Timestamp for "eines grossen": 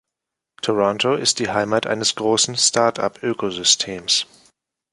1.85-2.57